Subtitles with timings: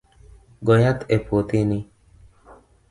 [0.65, 1.79] Go yath e puothini.